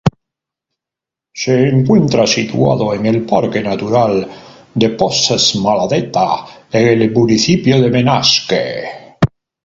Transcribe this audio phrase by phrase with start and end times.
[1.31, 4.27] Se encuentra situado en el Parque Natural
[4.73, 8.83] de Posets-Maladeta en el municipio de Benasque.